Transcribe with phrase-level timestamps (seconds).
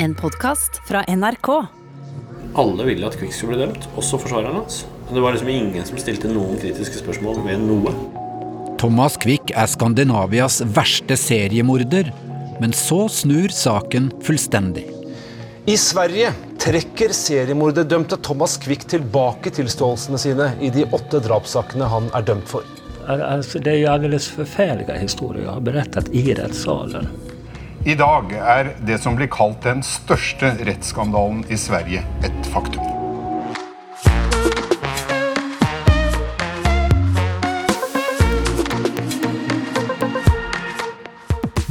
[0.00, 1.48] En podkast fra NRK.
[2.54, 4.84] Alle ville at Kvikk skulle bli dømt, også forsvareren hans.
[5.08, 7.90] Men det var liksom ingen som stilte noen kritiske spørsmål ved noe.
[8.78, 12.12] Thomas Quick er Skandinavias verste seriemorder,
[12.62, 14.86] men så snur saken fullstendig.
[15.66, 16.30] I Sverige
[16.62, 22.62] trekker seriemorderdømte Thomas Quick tilbake tilståelsene sine i de åtte drapssakene han er dømt for.
[23.08, 27.10] Altså, det er jo alldeles förfärliga historier berättat i rättssalen.
[27.88, 32.84] I dag er det som blir kalt den største rettsskandalen i Sverige, et faktum.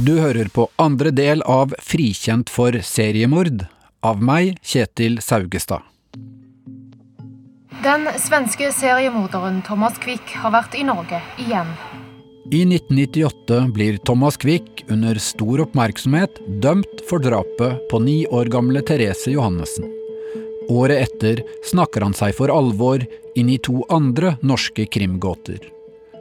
[0.02, 3.68] Du hører på andre del av Frikjent for seriemord,
[4.02, 5.86] av meg, Kjetil Saugestad.
[7.86, 11.70] Den svenske seriemorderen Thomas Quick har vært i Norge igjen.
[12.50, 16.30] I 1998 blir Thomas Quick under stor oppmerksomhet
[16.62, 19.84] dømt for drapet på ni år gamle Therese Johannessen.
[20.68, 23.04] Året etter snakker han seg for alvor
[23.36, 25.60] inn i to andre norske krimgåter.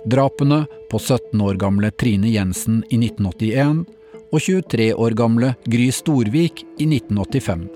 [0.03, 3.85] Drapene på 17 år gamle Trine Jensen i 1981
[4.27, 7.67] og 23 år gamle Gry Storvik i 1985.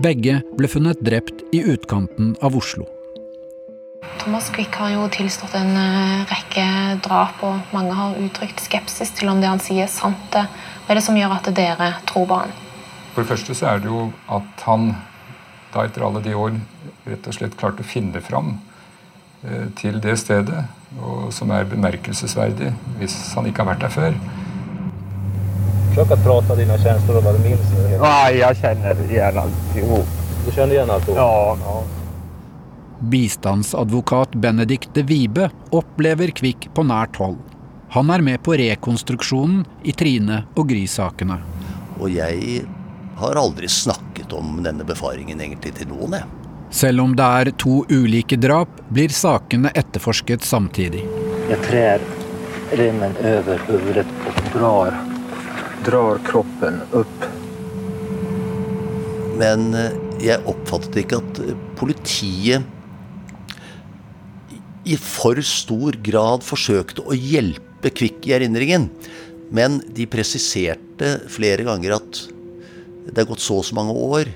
[0.00, 2.88] Begge ble funnet drept i utkanten av Oslo.
[4.22, 6.64] Thomas Quick har jo tilstått en eh, rekke
[7.02, 10.34] drap, og mange har uttrykt skepsis til om det han sier er sant.
[10.34, 12.54] Hva er det som gjør at dere tror på han?
[13.14, 14.92] For det første så er det jo at han
[15.72, 16.54] da etter alle de år
[17.08, 18.54] rett og slett klarte å finne fram
[19.42, 20.66] eh, til det stedet,
[21.00, 24.22] og som er bemerkelsesverdig hvis han ikke har vært der før.
[25.92, 27.60] Försök att prata dina känslor och vad du minns.
[28.00, 30.06] Ja, jag känner igen alltihop.
[30.46, 31.14] Du känner igen jo?
[31.16, 31.56] Ja.
[31.64, 32.01] ja.
[33.02, 37.40] Bistandsadvokat Benedikte Vibe opplever Kvikk på nært hold.
[37.92, 41.40] Han er med på rekonstruksjonen i Trine og Gry-sakene.
[41.98, 42.62] Og jeg
[43.18, 46.30] har aldri snakket om denne befaringen egentlig til noen, jeg.
[46.72, 51.02] Selv om det er to ulike drap, blir sakene etterforsket samtidig.
[51.50, 52.06] Jeg trer
[52.80, 54.96] remmen over hodet og drar,
[55.84, 57.26] drar kroppen opp.
[59.42, 62.64] Men eh, jeg oppfattet ikke at eh, politiet
[64.88, 68.88] i for stor grad forsøkte å hjelpe Kvikk i erindringen.
[69.52, 72.22] Men de presiserte flere ganger at
[73.10, 74.30] det er gått så og så mange år,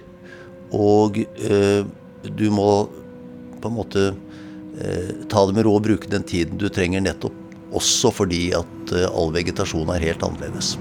[0.75, 1.87] og øh,
[2.27, 2.71] du må
[3.62, 7.47] på en måte øh, ta det med ro og bruke den tiden du trenger nettopp
[7.77, 10.75] også fordi at øh, all vegetasjon er helt annerledes.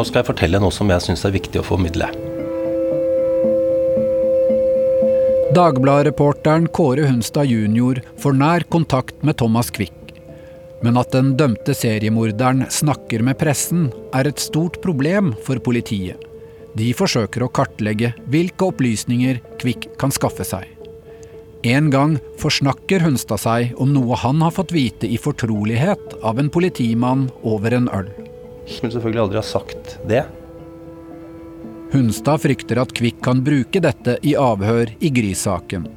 [0.00, 2.06] Nå skal jeg fortelle noe som jeg syns er viktig å formidle.
[5.52, 8.00] Dagbladet-reporteren Kåre Hunstad jr.
[8.22, 9.92] får nær kontakt med Thomas Quick.
[10.80, 16.16] Men at den dømte seriemorderen snakker med pressen, er et stort problem for politiet.
[16.80, 20.64] De forsøker å kartlegge hvilke opplysninger Quick kan skaffe seg.
[21.68, 26.48] En gang forsnakker Hunstad seg om noe han har fått vite i fortrolighet av en
[26.48, 28.08] politimann over en øl.
[28.70, 30.24] Skulle selvfølgelig aldri ha sagt det.
[31.90, 35.88] Hunstad frykter at Kvikk kan bruke dette i avhør i Gry-saken.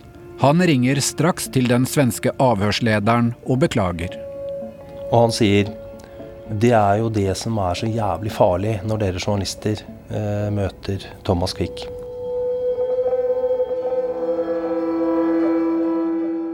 [0.41, 4.17] Han ringer straks til den svenske avhørslederen og beklager.
[5.11, 5.69] Og han sier
[6.49, 9.79] det er jo det som er så jævlig farlig når dere journalister
[10.09, 11.85] eh, møter Thomas Quick.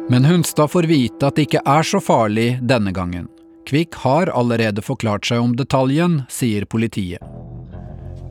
[0.10, 3.28] Men Hunstad får vite at det ikke er så farlig denne gangen.
[3.70, 7.22] Kvikk har allerede forklart seg om detaljen, sier politiet.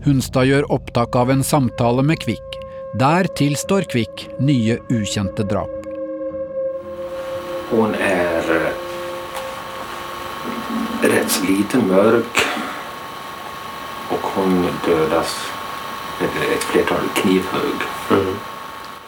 [0.02, 2.56] Hunstad gjør opptak av en samtale med Kvikk.
[2.98, 5.86] Der tilstår Kvikk nye ukjente drap.
[7.70, 8.84] Hun er rett
[11.02, 12.44] rätt så liten, mörk
[14.10, 15.36] och hon dödas
[16.20, 17.80] med et flertall knivhugg.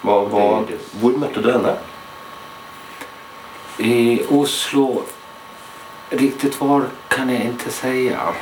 [0.03, 0.79] Det.
[1.01, 1.75] hvor møtte du henne?
[3.79, 5.03] I Oslo,
[6.11, 8.35] riktigt var kan jag inte säga.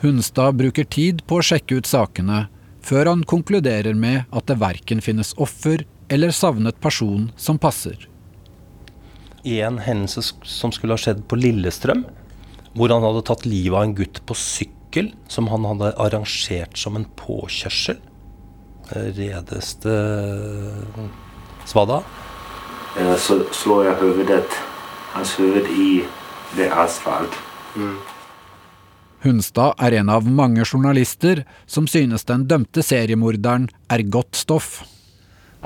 [0.00, 2.46] Hunstad bruker tid på å sjekke ut sakene,
[2.82, 7.96] før han konkluderer med at det verken finnes offer eller savnet person som passer.
[9.42, 12.04] I en hendelse som skulle ha skjedd på Lillestrøm,
[12.76, 16.98] hvor han hadde tatt livet av en gutt på sykkel som han hadde arrangert som
[16.98, 17.98] en påkjørsel.
[18.92, 19.94] Eh, Redeste
[21.66, 22.02] svada.
[22.98, 24.58] Eh, Så slår jeg huvudet,
[25.16, 26.04] hans huvud i
[26.56, 27.36] det asfalt.
[29.24, 34.82] Hunstad er en av mange journalister som synes den dømte seriemorderen er godt stoff.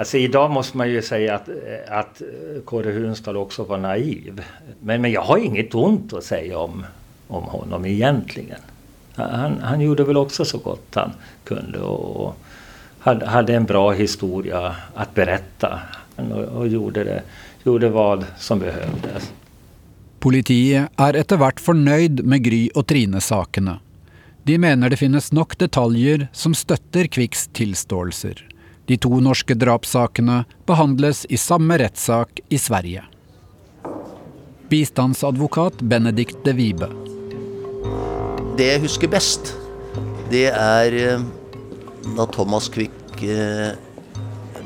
[0.01, 1.51] I dag må man jo si at,
[1.93, 2.23] at
[2.65, 4.39] Kåre Hunstad også var naiv.
[4.81, 6.81] Men, men jeg har inget vondt å si om,
[7.29, 8.49] om honom egentlig.
[9.19, 11.13] Han, han gjorde vel også så godt han
[11.45, 12.39] kunne, og
[13.05, 15.81] hadde hade, hade en bra historia att berätta.
[16.33, 17.23] Och, och gjorde, det,
[17.65, 19.33] gjorde vad som behövdes.
[20.21, 23.79] Politiet er etter hvert fornøyd med Gry og Trine-sakene.
[24.45, 28.43] De mener det finnes nok detaljer som støtter Kviks tilståelser.
[28.91, 33.05] De to norske drapssakene behandles i samme rettssak i Sverige.
[34.69, 36.89] Bistandsadvokat Benedikt de Vibe.
[38.59, 39.55] Det jeg husker best,
[40.31, 41.23] det er eh,
[42.17, 43.73] da Thomas Quick eh,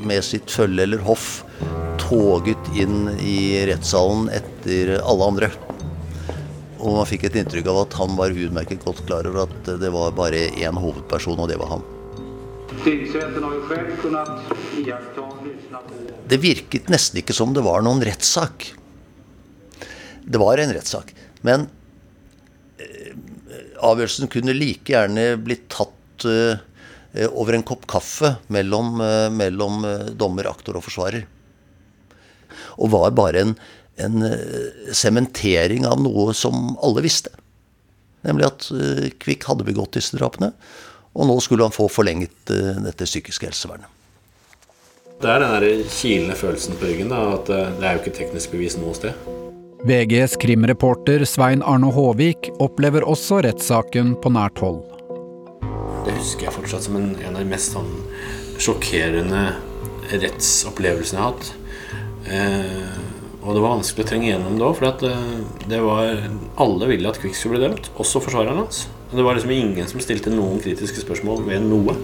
[0.03, 1.45] med sitt følge eller hoff
[2.01, 5.51] toget inn i rettssalen etter alle andre.
[6.85, 9.91] Og man fikk et inntrykk av at han var utmerket godt klar over at det
[9.95, 11.85] var bare én hovedperson, og det var han.
[16.29, 18.69] Det virket nesten ikke som det var noen rettssak.
[20.25, 21.15] Det var en rettssak.
[21.47, 21.69] Men
[22.81, 23.15] eh,
[23.85, 26.61] avgjørelsen kunne like gjerne blitt tatt eh,
[27.31, 29.85] over en kopp kaffe mellom, eh, mellom
[30.19, 31.27] dommer, aktor og forsvarer.
[32.79, 33.55] Og var bare
[33.97, 34.25] en
[34.91, 37.31] sementering av noe som alle visste.
[38.27, 38.67] Nemlig at
[39.23, 40.51] Kvikk hadde begått disse drapene.
[41.15, 43.87] Og nå skulle han få forlenget dette psykiske helsevernet.
[45.23, 48.57] Det er den der kilende følelsen på ryggen, da, at det er jo ikke teknisk
[48.57, 49.15] bevis noe sted.
[49.85, 54.94] VGs krimreporter Svein Arne Håvik opplever også rettssaken på nært hold.
[56.05, 57.93] Det husker jeg fortsatt som en, en av de mest sånn
[58.61, 59.45] sjokkerende
[60.13, 61.53] rettsopplevelsene jeg har hatt.
[62.29, 62.99] Eh,
[63.45, 66.27] og det var vanskelig å trenge gjennom da, for at, eh, det var,
[66.61, 68.87] alle ville at Kvikk skulle bli dømt, også forsvareren hans.
[69.13, 71.97] Det var liksom ingen som stilte noen kritiske spørsmål ved noe.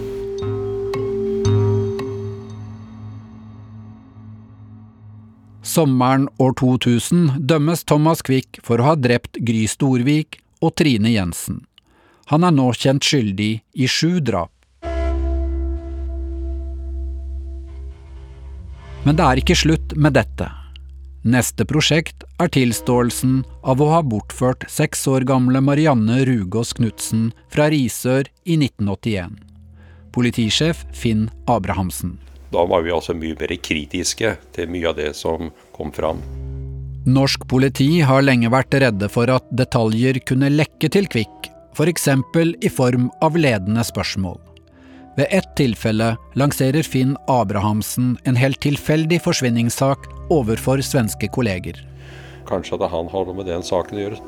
[5.71, 11.61] Sommeren år 2000 dømmes Thomas Quick for å ha drept Gry Storvik og Trine Jensen.
[12.31, 14.53] Han er nå kjent skyldig i sju drap.
[19.03, 20.47] Men det er ikke slutt med dette.
[21.27, 27.67] Neste prosjekt er tilståelsen av å ha bortført seks år gamle Marianne Rugås Knutsen fra
[27.73, 29.35] Risør i 1981.
[30.15, 32.15] Politisjef Finn Abrahamsen.
[32.55, 36.23] Da var vi altså mye mer kritiske til mye av det som kom fram.
[37.11, 42.07] Norsk politi har lenge vært redde for at detaljer kunne lekke til Kvikk, f.eks.
[42.61, 44.39] i form av ledende spørsmål.
[45.17, 51.79] Ved ett tilfelle lanserer Finn Abrahamsen en helt tilfeldig forsvinningssak overfor svenske kolleger.
[52.47, 54.21] Kanskje at han har noe med den saken å gjøre.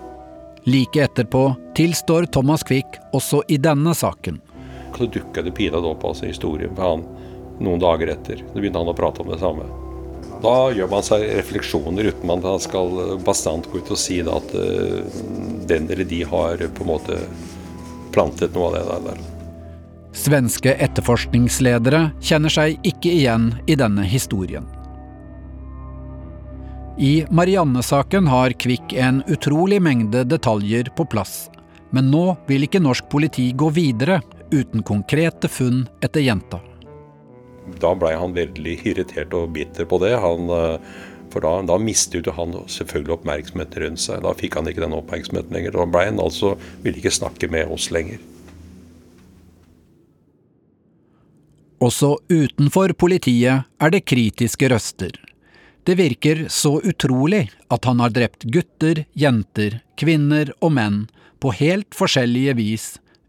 [0.68, 1.45] Like etterpå
[1.75, 4.42] tilstår Thomas Quick også i denne saken.
[4.98, 7.07] Så dukket det pinadø opp altså historien for han
[7.63, 8.44] noen dager etter.
[8.51, 9.66] Da begynte han å prate om det samme.
[10.44, 15.00] Da gjør man seg refleksjoner uten han skal bastant gå ut og si at uh,
[15.69, 17.19] den eller de har på en måte
[18.13, 19.22] plantet noe av det der.
[20.13, 24.68] Svenske etterforskningsledere kjenner seg ikke igjen i denne historien.
[27.01, 31.48] I Marianne-saken har Kvikk en utrolig mengde detaljer på plass,
[31.89, 34.19] men nå vil ikke norsk politi gå videre
[34.54, 36.62] uten konkrete funn etter jenta.
[37.81, 40.13] Da blei han veldig irritert og bitter på det.
[40.24, 40.94] Han, eh,
[41.33, 44.21] for da, da mistet han selvfølgelig oppmerksomheten rundt seg.
[44.25, 45.75] Da fikk han ikke den oppmerksomheten lenger.
[45.77, 46.55] Da blei han altså,
[46.86, 48.22] ville ikke snakke med oss lenger.
[51.84, 55.17] Også utenfor politiet er det kritiske røster.
[55.84, 61.01] Det virker så utrolig at han har drept gutter, jenter, kvinner og menn
[61.43, 62.86] på helt forskjellige vis,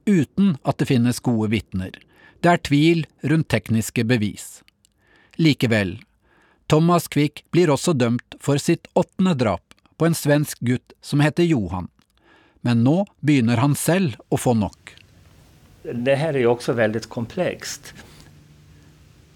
[0.06, 1.96] uten at det finnes gode vitner.
[2.44, 4.58] Det er tvil rundt tekniske bevis.
[5.40, 5.94] Likevel,
[6.68, 11.48] Thomas Quick blir også dømt for sitt åttende drap på en svensk gutt som heter
[11.48, 11.88] Johan.
[12.60, 14.92] Men nå begynner han selv å få nok.
[15.88, 17.94] Det her er jo også veldig komplekst.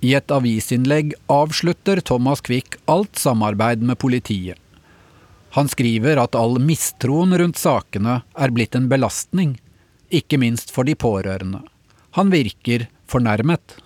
[0.05, 4.61] I et avisinnlegg avslutter Thomas Quick alt samarbeid med politiet.
[5.57, 9.57] Han skriver at all mistroen rundt sakene er blitt en belastning,
[10.13, 11.65] ikke minst for de pårørende.
[12.19, 13.79] Han virker fornærmet.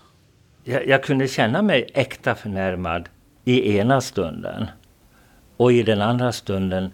[0.65, 3.11] Jeg, jeg kunne kjenne meg ekte fornærmet
[3.45, 4.71] i ene stunden,
[5.61, 6.93] og i den andre stunden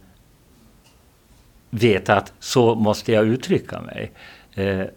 [1.71, 4.17] vet at så måtte jeg uttrykke meg.
[4.59, 4.89] Eh,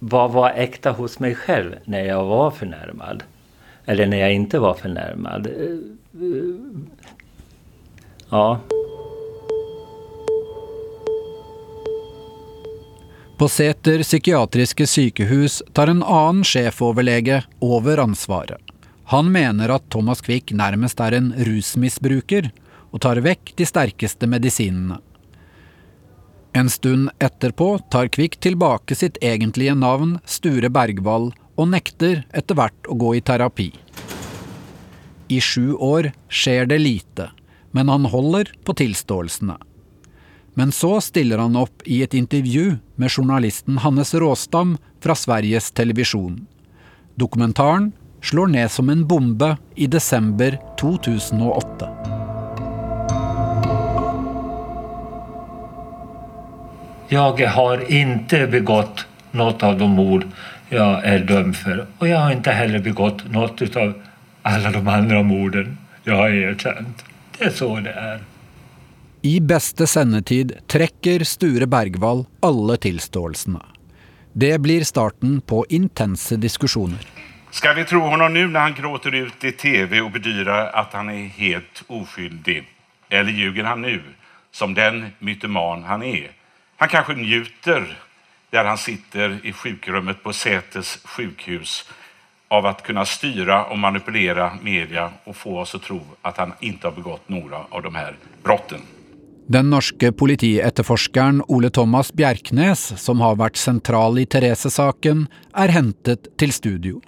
[0.00, 3.26] hva var ekte hos meg selv når jeg var fornærmet?
[3.86, 5.48] Eller når jeg ikke var förnärmad?
[8.30, 8.60] Ja.
[13.40, 18.60] På Seter psykiatriske sykehus tar en annen sjefoverlege over ansvaret.
[19.08, 22.50] Han mener at Thomas Quick nærmest er en rusmisbruker,
[22.92, 24.98] og tar vekk de sterkeste medisinene.
[26.52, 32.92] En stund etterpå tar Quick tilbake sitt egentlige navn, Sture Bergwall, og nekter etter hvert
[32.92, 33.70] å gå i terapi.
[35.32, 37.30] I sju år skjer det lite,
[37.72, 39.56] men han holder på tilståelsene.
[40.60, 46.46] Men så stiller han opp i et intervju med journalisten Hannes Råstam fra Sveriges Televisjon.
[47.14, 51.88] Dokumentaren slår ned som en bombe i desember 2008.
[57.08, 60.26] Jeg har ikke begått noe av de mord
[60.68, 61.86] jeg er dømt for.
[62.02, 63.96] Og jeg har ikke heller begått noe av
[64.52, 67.06] alle de andre morden jeg har erkjent.
[67.38, 68.20] Det er så det är.
[69.22, 73.60] I beste sendetid trekker Sture Bergwall alle tilståelsene.
[74.32, 77.04] Det blir starten på intense diskusjoner.
[77.50, 81.10] Skal vi tro honom nå når han gråter ut i tv og bedyrer at han
[81.12, 82.62] er helt oskyldig?
[83.10, 83.98] Eller ljuger han nå,
[84.56, 86.30] som den mytoman han er?
[86.80, 87.84] Han kanskje njuter
[88.50, 91.84] der han sitter i sjukrummet på Säters sjukhus
[92.48, 96.88] av å kunne styre og manipulere media og få oss å tro at han ikke
[96.88, 98.80] har begått noen av de her brotten.
[99.50, 105.24] Den norske politietterforskeren Ole Thomas Bjerknes, som har vært sentral i Therese-saken,
[105.58, 107.00] er hentet til studio.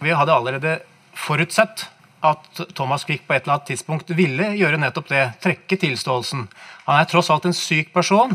[0.00, 0.72] Vi hadde allerede
[1.12, 1.84] forutsett
[2.24, 6.48] at Thomas Quick på et eller annet tidspunkt ville gjøre nettopp det, trekke tilståelsen.
[6.88, 8.32] Han er tross alt en syk person.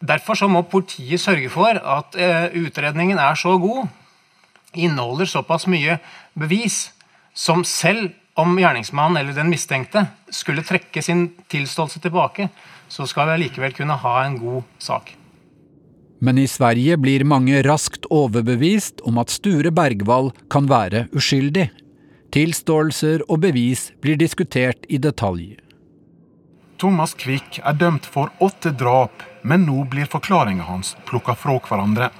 [0.00, 3.84] Derfor så må politiet sørge for at eh, utredningen er så god,
[4.72, 6.00] inneholder såpass mye
[6.32, 6.86] bevis,
[7.36, 12.48] som selv om gjerningsmannen eller den mistenkte skulle trekke sin tilståelse tilbake,
[12.94, 15.16] så skal vi allikevel kunne ha en god sak.
[16.24, 21.66] Men i Sverige blir mange raskt overbevist om at Sture Bergwall kan være uskyldig.
[22.34, 25.56] Tilståelser og bevis blir diskutert i detalj.
[26.78, 32.10] Thomas Quick er dømt for åtte drap, men nå blir forklaringene hans plukka fra hverandre.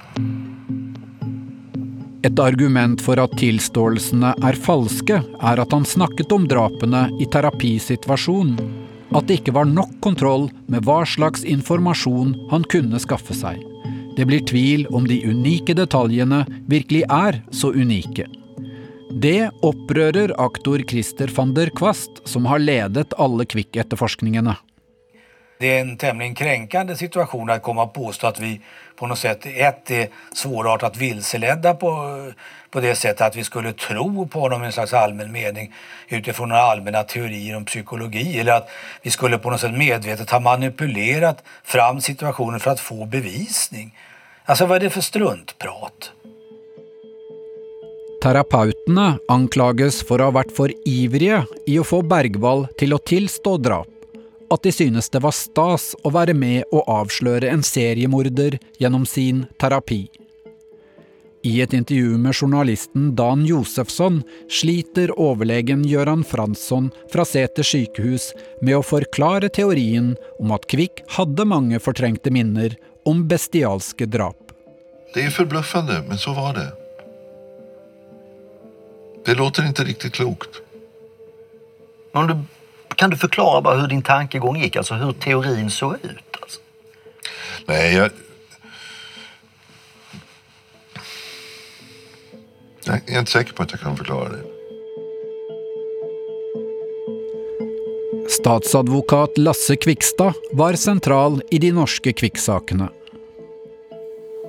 [2.25, 8.55] Et argument for at tilståelsene er falske, er at han snakket om drapene i terapisituasjon.
[9.15, 13.61] At det ikke var nok kontroll med hva slags informasjon han kunne skaffe seg.
[14.15, 18.27] Det blir tvil om de unike detaljene virkelig er så unike.
[19.15, 24.57] Det opprører aktor Christer van der Kvast, som har ledet alle Kvikk-etterforskningene.
[25.57, 28.61] Det är en tämligen kränkande situation att komma och påstå att vi
[28.95, 31.91] på något sätt ett är svårartat vilseledda på,
[32.69, 35.73] på det sättet att vi skulle tro på honom i en slags allmän mening
[36.07, 38.69] utifrån några allmänna teorier om psykologi eller att
[39.01, 43.97] vi skulle på något sätt medvetet ha manipulerat fram situationen för att få bevisning.
[44.45, 46.11] Alltså vad är det för struntprat?
[48.23, 53.57] Terapeutene anklages for å ha vært for ivrige i å få Bergvall til å tilstå
[53.61, 53.94] drap.
[54.55, 59.49] At de synes det var stas å være med å avsløre en seriemorder gjennom sin
[59.59, 60.05] terapi.
[61.45, 68.31] I et intervju med journalisten Dan Josefsson sliter overlegen Gøran Fransson fra Sæter sykehus
[68.61, 72.73] med å forklare teorien om at Kvikk hadde mange fortrengte minner
[73.05, 74.55] om bestialske drap.
[75.13, 76.69] Det er forbløffende, men så var det.
[79.25, 80.63] Det låter ikke riktig klokt.
[82.15, 82.35] Når du,
[82.95, 86.37] kan du förklara bara hur din tankegång gick, alltså hur teorin såg ut?
[86.41, 86.59] Alltså?
[87.65, 88.09] Nej, jag...
[92.87, 94.43] Jag är inte säker på att jag kan förklara det.
[98.29, 102.89] Statsadvokat Lasse Kvikstad var sentral i de norske Kvikk-sakene.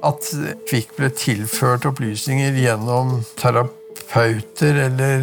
[0.03, 0.33] At
[0.71, 3.23] Kvikk ble tilført opplysninger gjennom
[3.97, 5.23] terapeuter eller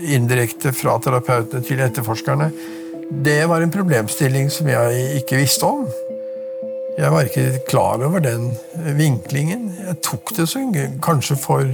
[0.00, 2.50] indirekte fra terapeutene til etterforskerne,
[3.10, 5.86] det var en problemstilling som jeg ikke visste om.
[6.98, 8.50] Jeg var ikke klar over den
[8.96, 9.70] vinklingen.
[9.86, 10.62] Jeg tok det så
[11.02, 11.66] kanskje for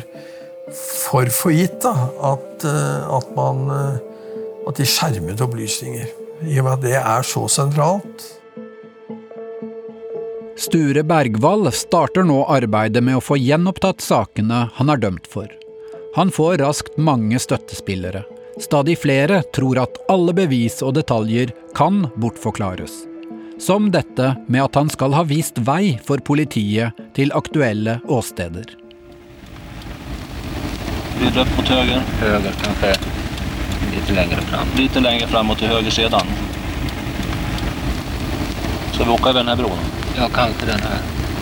[0.67, 1.93] for, for gitt da,
[2.27, 3.69] at, at, man,
[4.67, 6.09] at de skjermet opplysninger.
[6.43, 8.25] I og med at det er så sentralt.
[10.59, 15.47] Sture Bergwall starter nå arbeidet med å få gjenopptatt sakene han er dømt for.
[16.17, 18.23] Han får raskt mange støttespillere.
[18.61, 22.95] Stadig flere tror at alle bevis og detaljer kan bortforklares.
[23.61, 28.65] Som dette med at han skal ha vist vei for politiet til aktuelle åsteder.
[31.27, 32.01] Upp mot høyre.
[32.23, 32.95] Høyre, kanskje
[33.93, 34.73] lite längre fram.
[34.77, 36.33] Lite längre og til høyre siden.
[38.93, 39.79] Skal vi åka över denne här?
[40.17, 40.99] Ja, kanskje den här.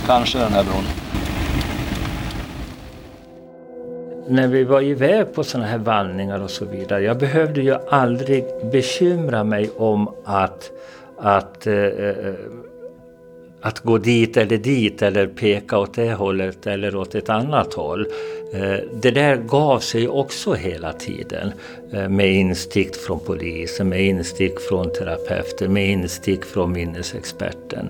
[0.06, 1.03] Kanske den här
[4.28, 8.44] när vi var iväg på sådana här vandringar och så vidare, jag behövde ju aldrig
[8.72, 10.70] bekymra mig om att,
[11.18, 12.34] att, eh,
[13.60, 18.06] att gå dit eller dit eller peka åt det hållet eller åt ett annat håll.
[18.54, 21.52] Eh, det där gav sig också hela tiden
[21.92, 27.88] eh, med instick från polisen, med instick från terapeuter, med instick från minnesexperten.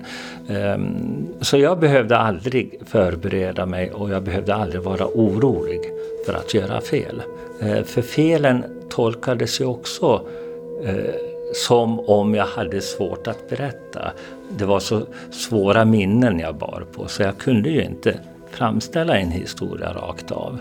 [0.49, 5.81] Ehm, så jag behövde aldrig förbereda mig och jag behövde aldrig vara orolig
[6.25, 7.21] för att göra fel.
[7.61, 10.21] Eh, för felen tolkades ju också
[11.53, 14.11] som om jag hade svårt att berätta.
[14.57, 18.19] Det var så svåra minnen jag bar på så jag kunde ju inte
[18.57, 20.59] framställa en historia rakt av.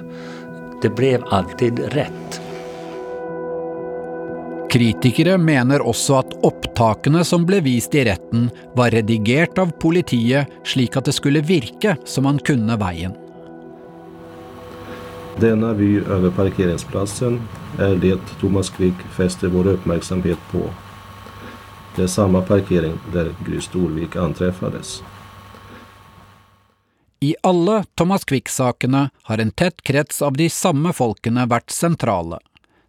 [0.83, 2.41] Det blev alltid rätt.
[4.75, 10.97] Kritikere mener også at opptakene som ble vist i retten, var redigert av politiet slik
[10.99, 13.15] at det skulle virke som han kunne veien.
[15.39, 17.39] Denne vy over parkeringsplassen
[17.79, 20.67] er det Thomas Quick fester vår oppmerksomhet på.
[21.95, 24.99] Det er samme parkering der Gry Storvik anträffades.
[27.21, 32.41] I alle Thomas Quick-sakene har en tett krets av de samme folkene vært sentrale.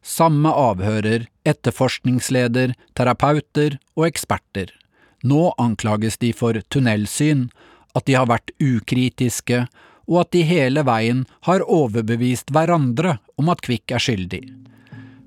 [0.05, 4.73] Samme avhører, etterforskningsleder, terapeuter og eksperter.
[5.25, 7.47] Nå anklages de for tunnelsyn,
[7.95, 9.65] at de har vært ukritiske,
[10.05, 14.43] og at de hele veien har overbevist hverandre om at Quick er skyldig.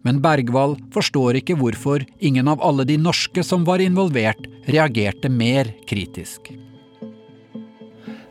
[0.06, 5.74] Men Bergwall forstår ikke hvorfor ingen av alle de norske som var involvert, reagerte mer
[5.90, 6.52] kritisk.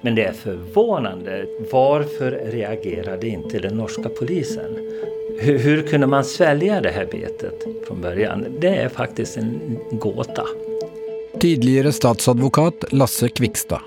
[0.07, 1.45] Men det är förvånande.
[1.71, 4.77] Varför reagerade inte den norska polisen?
[5.39, 7.53] Hur, hur, kunde man svälja det här betet
[7.87, 8.45] från början?
[8.59, 10.45] Det är faktiskt en gåta.
[11.39, 13.81] Tidligere statsadvokat Lasse Kvikstad.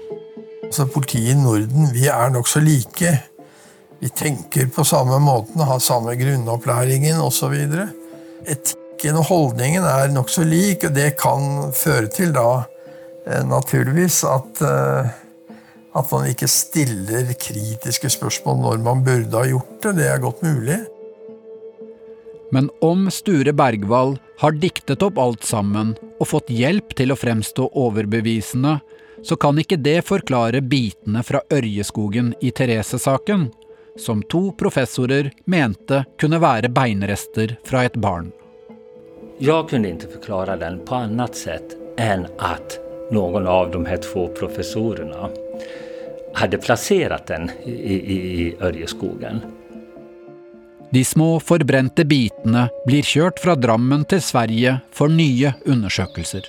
[0.65, 3.19] Altså, politiet i Norden vi er nokså like.
[3.99, 7.55] Vi tenker på samme måten, har samme grunnopplæringen osv.
[8.47, 12.63] Etikken og holdningen er nokså lik, og det kan føre til da
[13.27, 15.20] eh, naturligvis at uh,
[15.97, 19.97] at man ikke stiller kritiske spørsmål når man burde ha gjort det.
[19.99, 20.79] Det er godt mulig.
[22.51, 27.69] Men om Sture Bergwall har diktet opp alt sammen og fått hjelp til å fremstå
[27.79, 28.81] overbevisende,
[29.23, 33.51] så kan ikke det forklare bitene fra Ørjeskogen i Therese-saken,
[34.01, 38.33] som to professorer mente kunne være beinrester fra et barn.
[39.41, 44.29] Jeg kunne ikke forklare den på annet sett enn at noen av de här två
[44.29, 45.31] professorene
[46.35, 49.41] hadde placerat den i, i, i Ørjeskogen.
[50.91, 56.47] De små forbrente bitene blir kjørt fra Drammen til Sverige for nye undersøkelser.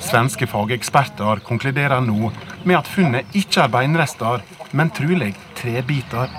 [0.00, 2.30] Svenske fageksperter konkluderer nå
[2.64, 4.40] med at funnet ikke er beinrester,
[4.72, 6.32] men trolig trebiter.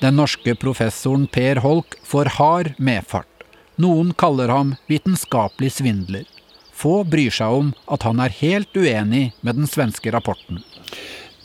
[0.00, 3.26] Den norske professoren Per Holk får hard medfart.
[3.82, 6.29] Noen kaller ham vitenskapelig svindler.
[6.80, 10.62] Få bryr seg om at han er helt uenig med den svenske rapporten.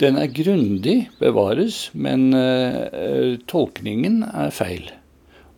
[0.00, 4.88] Den er grundig, bevares, men uh, tolkningen er feil.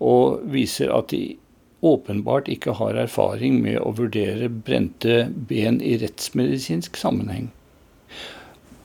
[0.03, 1.39] Og viser at de
[1.83, 7.51] åpenbart ikke har erfaring med å vurdere brente ben i rettsmedisinsk sammenheng.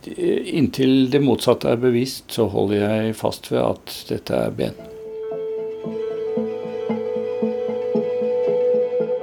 [0.05, 4.77] Inntil det motsatte er bevist, så holder jeg fast ved at dette er ben.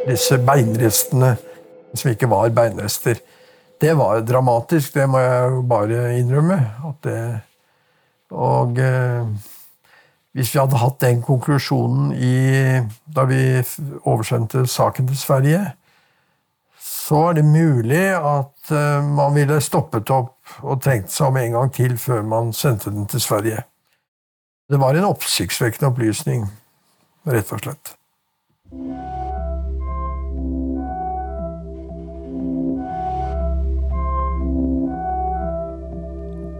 [0.09, 1.37] Disse beinrestene,
[1.95, 3.21] som ikke var beinrester,
[3.81, 6.59] det var dramatisk, det må jeg bare innrømme.
[7.05, 7.21] Det,
[8.37, 9.31] og eh,
[10.37, 13.41] hvis vi hadde hatt den konklusjonen i, da vi
[14.05, 15.63] oversendte saken til Sverige,
[16.81, 21.57] så er det mulig at eh, man ville stoppet opp og tenkt seg om en
[21.57, 23.65] gang til før man sendte den til Sverige.
[24.71, 26.47] Det var en oppsiktsvekkende opplysning,
[27.27, 27.97] rett og slett.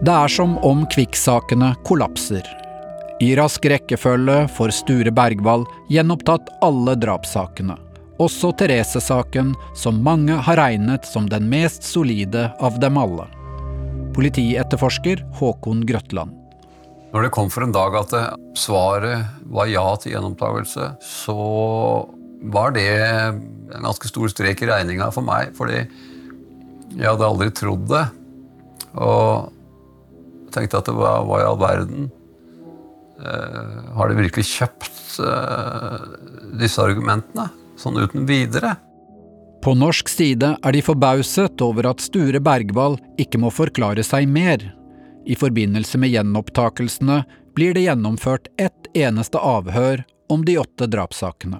[0.01, 2.41] Det er som om Kvikk-sakene kollapser.
[3.21, 7.75] I rask rekkefølge får Sture Bergwall gjenopptatt alle drapssakene.
[8.17, 13.27] Også Therese-saken, som mange har regnet som den mest solide av dem alle.
[14.17, 16.33] Politietterforsker Håkon Grøtland.
[17.13, 18.17] Når det kom for en dag at
[18.57, 21.39] svaret var ja til gjenopptakelse, så
[22.49, 25.83] var det en ganske stor strek i regninga for meg, fordi
[26.97, 28.07] jeg hadde aldri trodd det.
[28.97, 29.60] Og
[30.53, 32.09] tenkte at det var hva i all verden
[33.21, 35.97] uh, Har de virkelig kjøpt uh,
[36.61, 37.49] disse argumentene?
[37.81, 38.75] Sånn uten videre?
[39.61, 44.63] På norsk side er de forbauset over at Sture Bergwall ikke må forklare seg mer.
[45.29, 47.21] I forbindelse med gjenopptakelsene
[47.53, 50.01] blir det gjennomført ett eneste avhør
[50.33, 51.59] om de åtte drapssakene.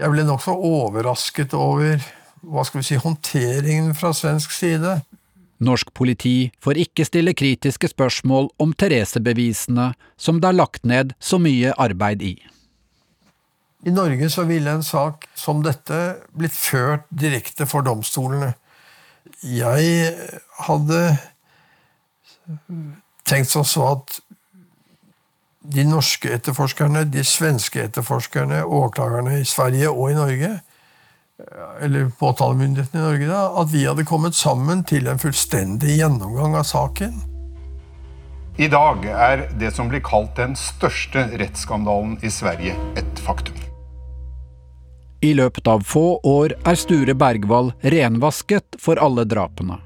[0.00, 2.00] Jeg ble nokså overrasket over
[2.44, 4.98] hva skal vi si, håndteringen fra svensk side.
[5.62, 11.38] Norsk politi får ikke stille kritiske spørsmål om Therese-bevisene som det er lagt ned så
[11.38, 12.34] mye arbeid i.
[13.84, 16.00] I Norge så ville en sak som dette
[16.32, 18.54] blitt ført direkte for domstolene.
[19.44, 20.14] Jeg
[20.64, 21.00] hadde
[23.28, 24.20] tenkt som så at
[25.64, 30.50] de norske etterforskerne, de svenske etterforskerne, åklagerne i Sverige og i Norge,
[31.80, 36.66] eller påtalemyndigheten i Norge, da, at vi hadde kommet sammen til en fullstendig gjennomgang av
[36.68, 37.14] saken.
[38.56, 43.58] I dag er det som blir kalt den største rettsskandalen i Sverige, et faktum.
[45.24, 49.80] I løpet av få år er Sture Bergwall renvasket for alle drapene.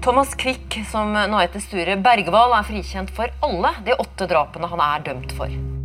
[0.00, 4.84] Thomas Quick, som nå heter Sture Bergwall, er frikjent for alle de åtte drapene han
[4.94, 5.77] er dømt for.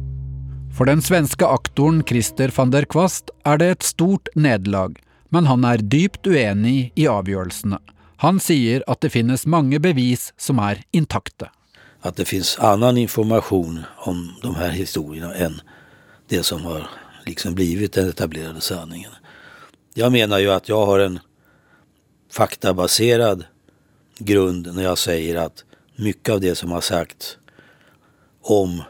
[0.74, 4.96] For den svenske aktoren Christer van der Kvast er det et stort nederlag,
[5.30, 7.78] men han er dypt uenig i avgjørelsene.
[8.24, 11.52] Han sier at det finnes mange bevis som er intakte.
[12.02, 15.60] At det finnes annen informasjon om de her historiene enn
[16.34, 16.88] det som har
[17.28, 19.14] liksom blitt den etablerte sanningen.
[19.94, 21.20] Jeg mener jo at jeg har en
[22.34, 23.46] faktabaserad
[24.26, 25.64] grunn når jeg sier at
[26.02, 27.36] mye av det som har sagt
[28.42, 28.82] om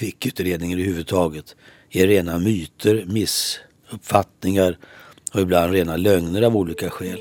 [0.00, 1.56] kvickutredningen överhuvudtaget
[1.90, 4.78] är rena myter, missuppfattningar
[5.34, 7.18] och ibland rena lögner av olika skäl.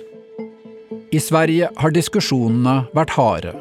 [1.12, 3.54] I Sverige har diskusjonene vært harde.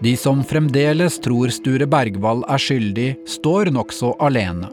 [0.00, 4.70] De som fremdeles tror Sture Bergwall er skyldig, står nokså alene.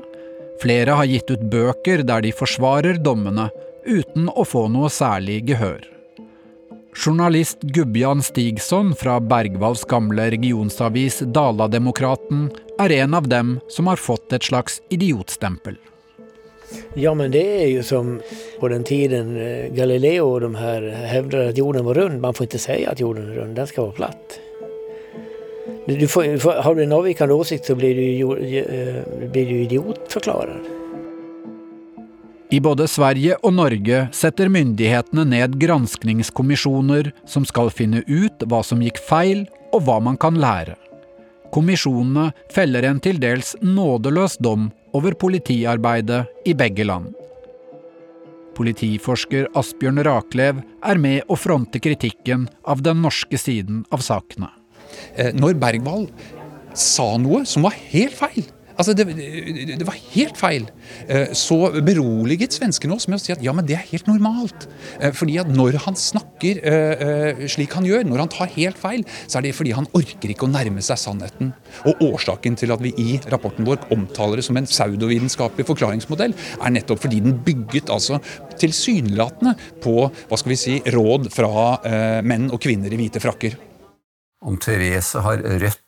[0.62, 3.50] Flere har gitt ut bøker der de forsvarer dommene,
[3.86, 5.84] uten å få noe særlig gehør.
[6.96, 12.48] Journalist Gubbjan Stigson fra Bergvalls gamle regionsavis Dala-Demokraten
[12.80, 15.78] er en av dem som har fått et slags idiotstempel.
[16.96, 18.16] Ja, men det er jo som
[18.60, 22.22] på den tiden eh, Galileo og de her hevder at jorden var rund.
[22.24, 24.40] Man får ikke si at jorden er rund, den skal være platt.
[25.86, 30.72] Du får, har du en avvikende åsikt, så blir du, eh, blir du idiotforklaret.
[32.54, 38.84] I både Sverige og Norge setter myndighetene ned granskningskommisjoner som skal finne ut hva som
[38.86, 40.78] gikk feil, og hva man kan lære.
[41.56, 47.14] Kommisjonene feller en til dels nådeløs dom over politiarbeidet i begge land.
[48.56, 54.52] Politiforsker Asbjørn Raklev er med å fronte kritikken av den norske siden av sakene.
[55.16, 56.08] Eh, når Bergwall
[56.76, 59.08] sa noe som var helt feil Altså, det,
[59.80, 60.68] det, var helt feil.
[61.08, 64.68] Eh, så beroliget svenskene oss med å si at ja, men det er helt normalt.
[65.00, 66.62] Eh, fordi at når han snakker
[67.52, 70.48] slik han gjør, når han tar helt feil, så er det fordi han orker ikke
[70.48, 71.52] å nærme seg sannheten.
[71.90, 76.76] Og årsaken til at vi i rapporten vår omtaler det som en pseudovitenskapelig forklaringsmodell, er
[76.76, 78.20] nettopp fordi den bygget altså
[78.62, 83.58] tilsynelatende på hva skal vi si, råd fra menn og kvinner i hvite frakker
[84.46, 85.85] om Therese har rødt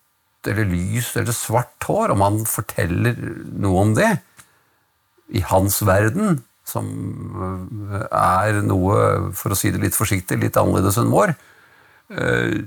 [0.52, 3.18] eller lys eller svart hår, om han forteller
[3.60, 4.16] noe om det
[5.36, 6.88] i hans verden, som
[8.12, 8.98] er noe,
[9.36, 11.34] for å si det litt forsiktig, litt annerledes enn vår,
[12.12, 12.60] eh,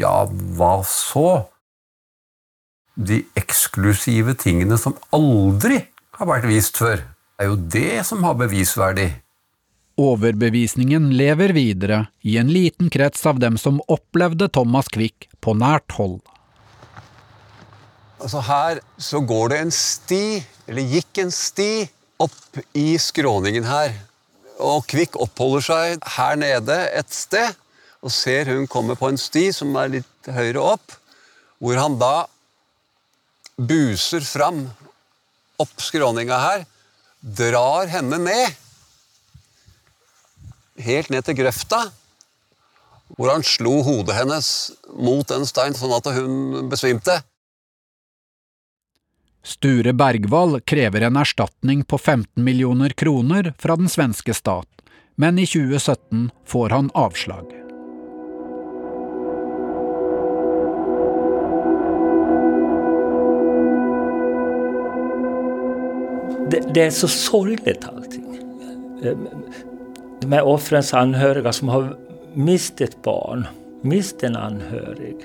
[0.00, 0.14] ja,
[0.56, 1.46] hva så?
[2.96, 5.80] De eksklusive tingene som aldri
[6.18, 7.04] har vært vist før,
[7.40, 9.08] er jo det som har bevisverdi.
[10.00, 15.96] Overbevisningen lever videre i en liten krets av dem som opplevde Thomas Quick på nært
[15.96, 16.20] hold.
[18.20, 21.88] Altså her så går det en sti, eller gikk en sti,
[22.20, 23.94] opp i skråningen her.
[24.60, 27.56] Og Kvikk oppholder seg her nede et sted,
[28.04, 30.96] og ser hun komme på en sti som er litt høyere opp,
[31.60, 32.26] hvor han da
[33.56, 34.66] buser fram
[35.60, 36.66] opp skråninga her,
[37.20, 38.60] drar henne ned
[40.80, 41.82] helt ned til grøfta,
[43.16, 44.48] hvor han slo hodet hennes
[44.96, 47.18] mot en stein sånn at hun besvimte.
[49.42, 54.68] Sture Bergwall krever en erstatning på 15 millioner kroner fra den svenske stat,
[55.16, 57.56] men i 2017 får han avslag.
[66.50, 68.26] Det, det er så sorglig, allting
[70.26, 71.96] Med här offrens anhöriga som har
[72.34, 73.46] mistet barn,
[73.82, 75.16] mistet en anhørig,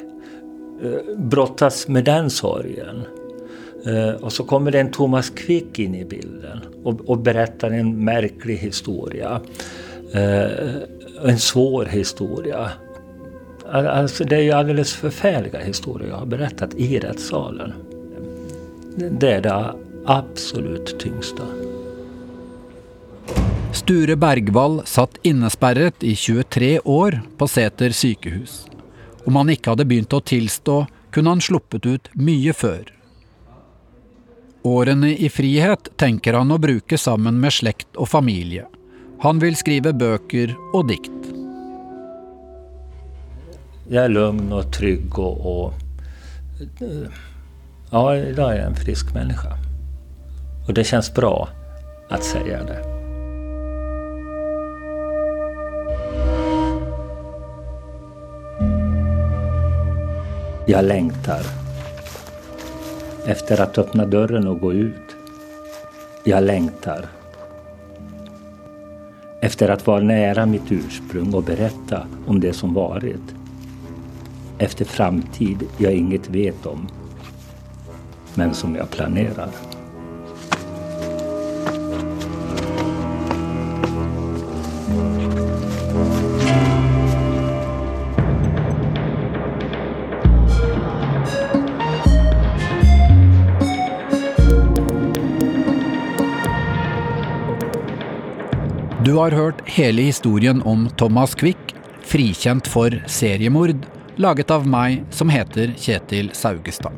[0.84, 3.06] eh, brottas med den sorgen.
[3.86, 8.06] Eh, och så kommer det en Thomas Quick in i bilden och, och berättar en
[8.06, 9.42] märklig historia.
[10.14, 10.76] Eh,
[11.24, 12.72] en svår historia.
[13.72, 17.74] Alltså det är ju alldeles förfärliga historier jag har berättat i rättssalen.
[18.96, 19.74] det är det
[20.06, 21.44] absolut tyngsta.
[23.74, 28.66] Sture Bergwall satt innesperret i 23 år på Sæter sykehus.
[29.26, 32.95] Om han ikke hadde begynt å tilstå, kunne han sluppet ut mye før.
[34.66, 38.64] Årene i frihet tenker han å bruke sammen med slekt og familie.
[39.22, 41.28] Han vil skrive bøker og dikt.
[43.86, 47.22] Jeg er lugn og trygg og, og eh,
[47.92, 49.54] ja, idag er jeg en frisk menneske.
[50.66, 52.82] Og det kjennes bra å si det.
[60.66, 61.65] Jeg längtar
[63.26, 65.16] efter att öppna dörren och gå ut.
[66.24, 67.06] Jag längtar
[69.46, 73.36] efter att vara nära mitt ursprung och berätta om det som varit.
[74.58, 76.88] Efter framtid jag inget vet om,
[78.34, 79.50] men som jag planerar.
[99.06, 103.84] Du har hørt hele historien om Thomas Quick, frikjent for seriemord,
[104.18, 106.96] laget av meg som heter Kjetil Saugestad.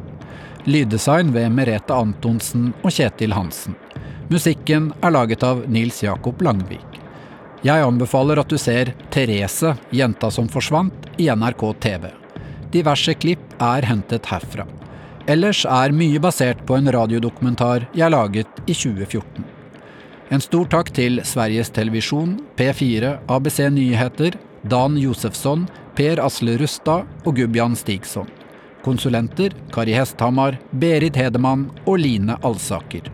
[0.63, 3.75] Lyddesign ved Merete Antonsen og Kjetil Hansen.
[4.31, 6.95] Musikken er laget av Nils Jakob Langvik.
[7.67, 12.07] Jeg anbefaler at du ser Therese, jenta som forsvant, i NRK TV.
[12.71, 14.63] Diverse klipp er hentet herfra.
[15.27, 19.56] Ellers er mye basert på en radiodokumentar jeg laget i 2014.
[20.27, 24.35] En stor takk til Sveriges Televisjon, P4, ABC Nyheter,
[24.67, 25.63] Dan Josefsson,
[25.95, 28.27] Per Asle Rustad og Gubjan Stigson.
[28.83, 33.07] Konsulenter Kari Hesthamar, Berit Hedemann og Line Alsaker.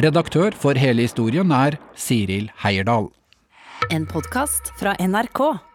[0.00, 3.10] Redaktør for hele historien er Siril Heierdal.
[3.92, 5.65] En podkast fra NRK.